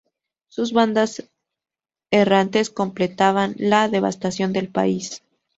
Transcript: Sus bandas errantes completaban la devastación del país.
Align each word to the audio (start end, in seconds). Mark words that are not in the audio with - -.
Sus 0.47 0.73
bandas 0.73 1.29
errantes 2.09 2.71
completaban 2.71 3.53
la 3.59 3.87
devastación 3.87 4.51
del 4.51 4.67
país. 4.67 5.21